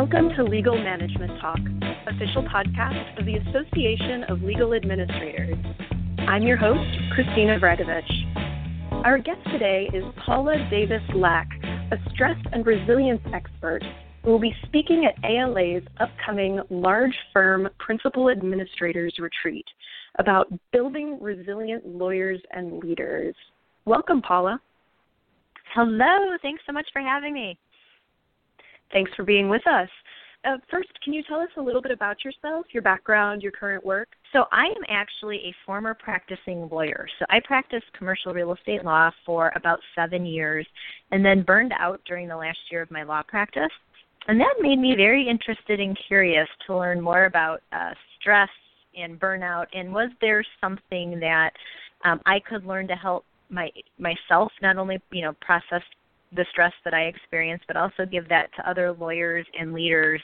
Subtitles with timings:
[0.00, 1.58] Welcome to Legal Management Talk,
[2.06, 5.56] official podcast of the Association of Legal Administrators.
[6.18, 8.08] I'm your host, Christina Vragovich.
[9.04, 11.48] Our guest today is Paula Davis Laack,
[11.90, 13.82] a stress and resilience expert
[14.22, 19.66] who will be speaking at ALA's upcoming large firm principal administrators retreat
[20.20, 23.34] about building resilient lawyers and leaders.
[23.84, 24.60] Welcome, Paula.
[25.74, 27.58] Hello, thanks so much for having me.
[28.92, 29.88] Thanks for being with us.
[30.44, 33.84] Uh, first, can you tell us a little bit about yourself, your background, your current
[33.84, 34.08] work?
[34.32, 37.08] So, I am actually a former practicing lawyer.
[37.18, 40.66] So, I practiced commercial real estate law for about seven years
[41.10, 43.72] and then burned out during the last year of my law practice.
[44.28, 48.50] And that made me very interested and curious to learn more about uh, stress
[48.96, 49.66] and burnout.
[49.72, 51.50] And was there something that
[52.04, 55.82] um, I could learn to help my myself not only you know process
[56.34, 60.20] the stress that I experienced, but also give that to other lawyers and leaders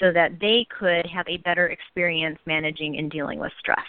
[0.00, 3.86] so that they could have a better experience managing and dealing with stress.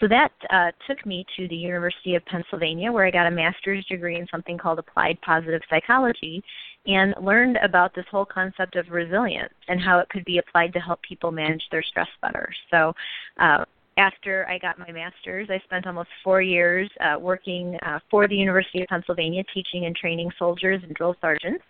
[0.00, 3.84] So that uh, took me to the University of Pennsylvania, where I got a master's
[3.86, 6.42] degree in something called applied positive psychology
[6.86, 10.78] and learned about this whole concept of resilience and how it could be applied to
[10.78, 12.48] help people manage their stress better.
[12.70, 12.94] So,
[13.40, 13.64] uh,
[13.98, 18.36] after I got my master's, I spent almost four years uh, working uh, for the
[18.36, 21.64] University of Pennsylvania, teaching and training soldiers and drill sergeants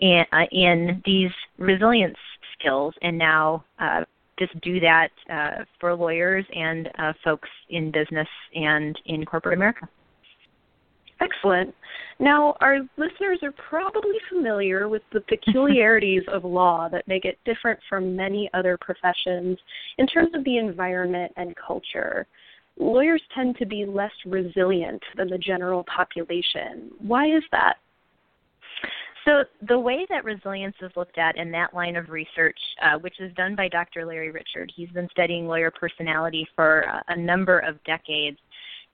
[0.00, 2.16] in, uh, in these resilience
[2.58, 4.04] skills, and now uh,
[4.38, 9.88] just do that uh, for lawyers and uh, folks in business and in corporate America.
[11.20, 11.74] Excellent.
[12.18, 17.78] Now, our listeners are probably familiar with the peculiarities of law that make it different
[17.88, 19.58] from many other professions
[19.98, 22.26] in terms of the environment and culture.
[22.78, 26.90] Lawyers tend to be less resilient than the general population.
[26.98, 27.76] Why is that?
[29.24, 33.20] So, the way that resilience is looked at in that line of research, uh, which
[33.20, 34.04] is done by Dr.
[34.04, 38.36] Larry Richard, he's been studying lawyer personality for a number of decades.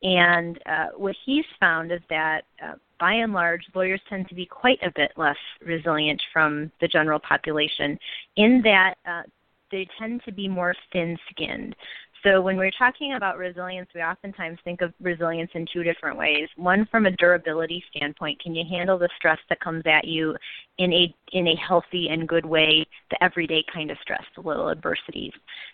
[0.02, 4.46] And uh, what he's found is that uh, by and large, lawyers tend to be
[4.46, 7.98] quite a bit less resilient from the general population
[8.36, 9.22] in that uh,
[9.70, 11.74] they tend to be more thin skinned.
[12.22, 16.48] So when we're talking about resilience, we oftentimes think of resilience in two different ways.
[16.56, 20.36] One from a durability standpoint, can you handle the stress that comes at you
[20.76, 24.70] in a in a healthy and good way, the everyday kind of stress, the little
[24.70, 25.32] adversities.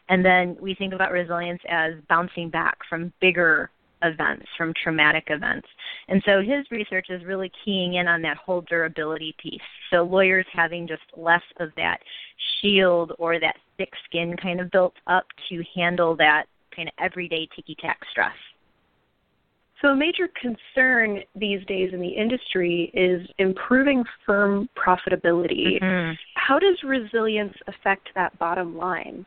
[0.08, 3.70] And then we think about resilience as bouncing back from bigger
[4.02, 5.66] events, from traumatic events.
[6.08, 9.60] And so his research is really keying in on that whole durability piece.
[9.90, 11.98] So lawyers having just less of that
[12.60, 17.48] shield or that thick skin kind of built up to handle that kind of everyday
[17.54, 18.36] ticky tack stress.
[19.82, 25.80] So, a major concern these days in the industry is improving firm profitability.
[25.80, 26.14] Mm-hmm.
[26.34, 29.26] How does resilience affect that bottom line?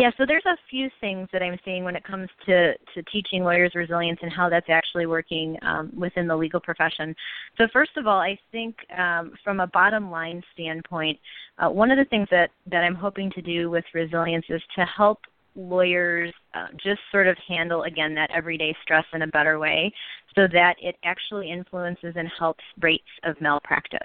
[0.00, 3.44] Yeah, so there's a few things that I'm seeing when it comes to, to teaching
[3.44, 7.14] lawyers resilience and how that's actually working um, within the legal profession.
[7.58, 11.18] So, first of all, I think um, from a bottom line standpoint,
[11.58, 14.86] uh, one of the things that, that I'm hoping to do with resilience is to
[14.86, 15.18] help
[15.54, 19.92] lawyers uh, just sort of handle, again, that everyday stress in a better way
[20.34, 24.00] so that it actually influences and helps rates of malpractice.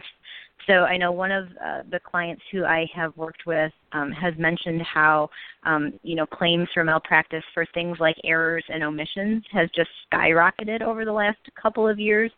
[0.67, 4.33] So I know one of uh, the clients who I have worked with um, has
[4.37, 5.29] mentioned how
[5.63, 10.81] um, you know claims for malpractice for things like errors and omissions has just skyrocketed
[10.81, 12.31] over the last couple of years,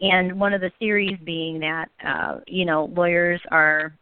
[0.00, 3.94] and one of the theories being that uh, you know lawyers are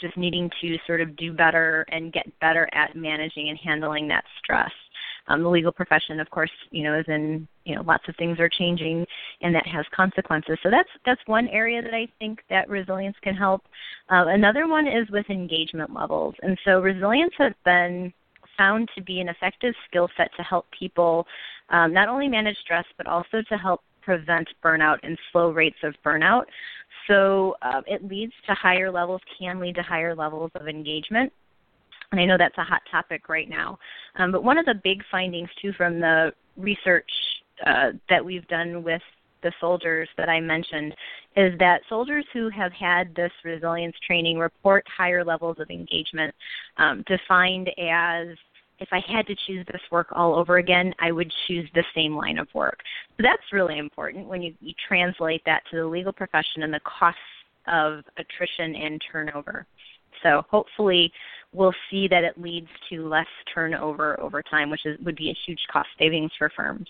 [0.00, 4.24] just needing to sort of do better and get better at managing and handling that
[4.42, 4.70] stress.
[5.28, 8.40] Um, the legal profession, of course, you know, is in you know lots of things
[8.40, 9.06] are changing,
[9.42, 10.58] and that has consequences.
[10.62, 13.62] So that's that's one area that I think that resilience can help.
[14.10, 18.12] Uh, another one is with engagement levels, and so resilience has been
[18.56, 21.26] found to be an effective skill set to help people
[21.70, 25.94] um, not only manage stress but also to help prevent burnout and slow rates of
[26.04, 26.44] burnout.
[27.06, 31.32] So uh, it leads to higher levels, can lead to higher levels of engagement
[32.12, 33.78] and I know that's a hot topic right now.
[34.16, 37.10] Um, but one of the big findings, too, from the research
[37.64, 39.02] uh, that we've done with
[39.42, 40.94] the soldiers that I mentioned
[41.36, 46.34] is that soldiers who have had this resilience training report higher levels of engagement,
[46.76, 48.36] um, defined as
[48.80, 52.16] if I had to choose this work all over again, I would choose the same
[52.16, 52.78] line of work.
[53.16, 56.80] So that's really important when you, you translate that to the legal profession and the
[56.80, 57.20] costs
[57.66, 59.66] of attrition and turnover.
[60.22, 61.12] So hopefully
[61.52, 65.36] we'll see that it leads to less turnover over time, which is, would be a
[65.46, 66.88] huge cost savings for firms.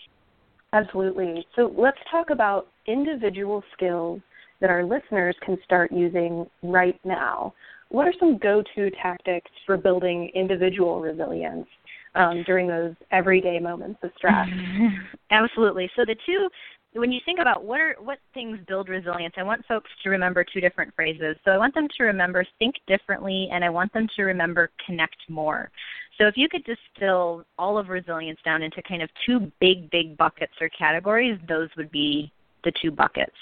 [0.73, 1.47] Absolutely.
[1.57, 4.21] So let's talk about individual skills
[4.61, 7.55] that our listeners can start using right now?
[7.89, 11.67] What are some go to tactics for building individual resilience
[12.15, 14.49] um, during those everyday moments of stress?
[15.31, 15.91] Absolutely.
[15.97, 16.49] So, the two
[16.95, 20.45] when you think about what are what things build resilience, I want folks to remember
[20.45, 21.37] two different phrases.
[21.45, 25.17] So I want them to remember think differently and I want them to remember connect
[25.29, 25.71] more.
[26.19, 30.17] So if you could distill all of resilience down into kind of two big big
[30.17, 32.33] buckets or categories, those would be
[32.65, 33.37] the two buckets.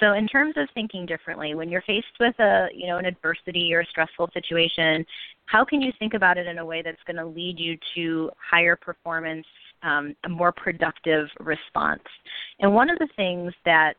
[0.00, 3.74] So in terms of thinking differently, when you're faced with a, you know, an adversity
[3.74, 5.04] or a stressful situation,
[5.46, 8.30] how can you think about it in a way that's going to lead you to
[8.50, 9.46] higher performance
[9.82, 12.02] um, a more productive response.
[12.60, 13.94] And one of the things that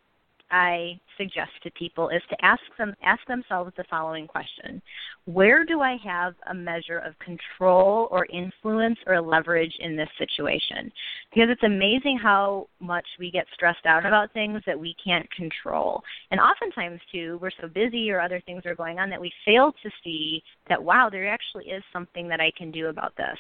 [0.54, 4.84] I suggest to people is to ask them ask themselves the following question.
[5.26, 10.92] Where do I have a measure of control or influence or leverage in this situation?
[11.34, 16.04] Because it's amazing how much we get stressed out about things that we can't control.
[16.30, 19.72] And oftentimes too, we're so busy or other things are going on that we fail
[19.72, 23.38] to see that wow, there actually is something that I can do about this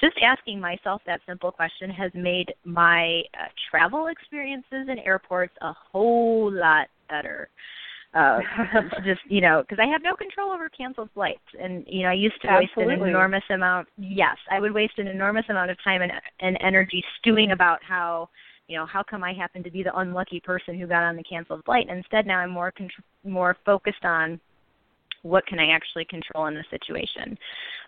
[0.00, 5.72] just asking myself that simple question has made my uh, travel experiences in airports a
[5.72, 7.48] whole lot better.
[8.12, 8.40] Uh,
[9.04, 12.14] just you know, because I have no control over canceled flights, and you know, I
[12.14, 12.94] used to Absolutely.
[12.94, 13.88] waste an enormous amount.
[13.98, 18.28] Yes, I would waste an enormous amount of time and, and energy stewing about how
[18.66, 21.22] you know how come I happen to be the unlucky person who got on the
[21.22, 21.86] canceled flight.
[21.88, 24.40] And instead, now I'm more contr- more focused on
[25.22, 27.36] what can I actually control in the situation.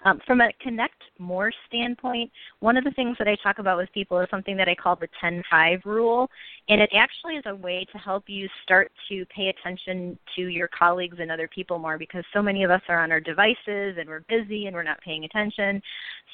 [0.04, 3.92] Um, from a connect more standpoint, one of the things that I talk about with
[3.92, 6.28] people is something that I call the 10 5 rule.
[6.68, 10.68] And it actually is a way to help you start to pay attention to your
[10.68, 14.08] colleagues and other people more because so many of us are on our devices and
[14.08, 15.80] we're busy and we're not paying attention.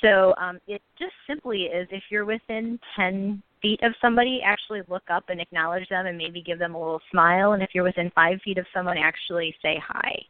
[0.03, 5.03] So um, it just simply is if you're within 10 feet of somebody, actually look
[5.11, 7.53] up and acknowledge them and maybe give them a little smile.
[7.53, 10.23] And if you're within five feet of someone, actually say hi.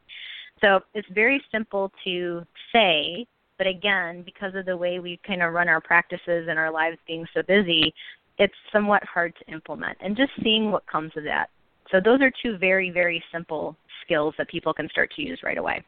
[0.60, 3.26] So it's very simple to say,
[3.58, 6.98] but again, because of the way we kind of run our practices and our lives
[7.06, 7.92] being so busy,
[8.38, 9.98] it's somewhat hard to implement.
[10.00, 11.50] And just seeing what comes of that.
[11.90, 15.58] So those are two very, very simple skills that people can start to use right
[15.58, 15.82] away.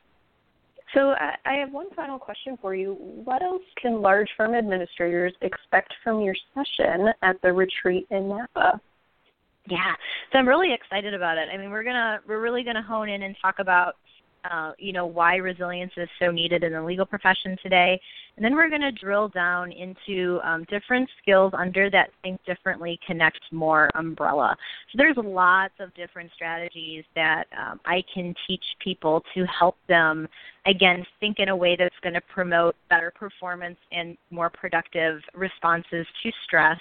[0.95, 2.95] So uh, I have one final question for you.
[3.25, 8.81] What else can large firm administrators expect from your session at the retreat in Napa?
[9.69, 9.93] Yeah,
[10.33, 11.49] so I'm really excited about it.
[11.53, 13.97] I mean, we're gonna we're really gonna hone in and talk about
[14.49, 18.01] uh, you know why resilience is so needed in the legal profession today,
[18.37, 22.99] and then we're going to drill down into um, different skills under that Think Differently,
[23.07, 24.57] Connect More umbrella.
[24.93, 30.29] So there's lots of different strategies that um, I can teach people to help them
[30.67, 36.07] again think in a way that's going to promote better performance and more productive responses
[36.23, 36.79] to stress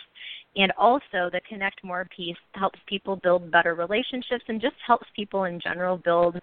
[0.56, 5.44] and also the connect more piece helps people build better relationships and just helps people
[5.44, 6.40] in general build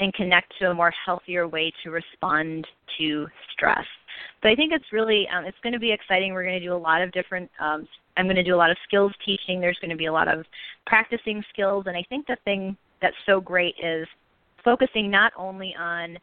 [0.00, 2.66] and connect to a more healthier way to respond
[2.98, 3.84] to stress.
[4.42, 6.32] So I think it's really um, it's going to be exciting.
[6.32, 7.50] We're going to do a lot of different.
[7.60, 7.86] Um,
[8.16, 9.60] I'm going to do a lot of skills teaching.
[9.60, 10.44] There's going to be a lot of
[10.86, 14.06] practicing skills, and I think the thing that's so great is
[14.64, 16.18] focusing not only on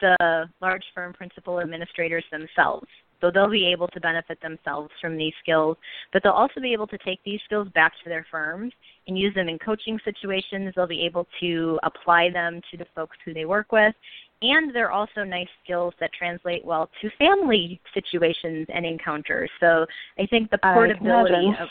[0.00, 2.86] the large firm principal administrators themselves.
[3.20, 5.76] So they'll be able to benefit themselves from these skills,
[6.12, 8.72] but they'll also be able to take these skills back to their firms
[9.06, 10.72] and use them in coaching situations.
[10.76, 13.94] They'll be able to apply them to the folks who they work with.
[14.40, 19.50] And they're also nice skills that translate well to family situations and encounters.
[19.58, 19.84] So
[20.18, 21.68] I think the portability of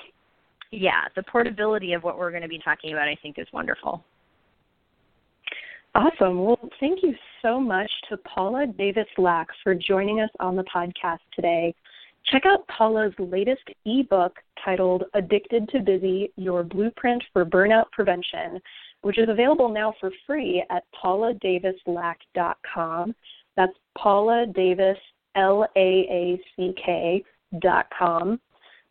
[0.70, 4.04] yeah, the portability of what we're going to be talking about I think is wonderful.
[5.98, 6.46] Awesome.
[6.46, 11.18] Well, thank you so much to Paula Davis Laack for joining us on the podcast
[11.34, 11.74] today.
[12.32, 18.62] Check out Paula's latest ebook titled Addicted to Busy Your Blueprint for Burnout Prevention,
[19.01, 23.16] which is available now for free at pauladavislaack.com.
[23.56, 25.00] That's Paula Davis,
[25.36, 27.24] L A A C K
[27.60, 28.39] dot com.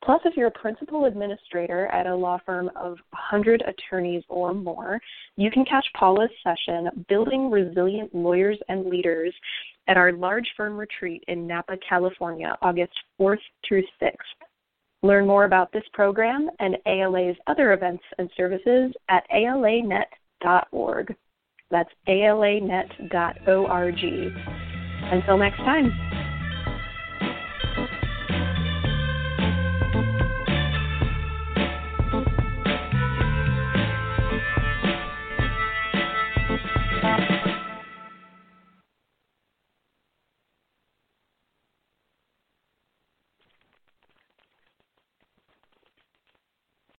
[0.06, 5.00] Plus, if you're a principal administrator at a law firm of 100 attorneys or more,
[5.34, 9.34] you can catch Paula's session, Building Resilient Lawyers and Leaders,
[9.88, 14.12] at our large firm retreat in Napa, California, August 4th through 6th.
[15.02, 21.16] Learn more about this program and ALA's other events and services at alanet.org.
[21.72, 23.98] That's alanet.org.
[25.12, 26.15] Until next time.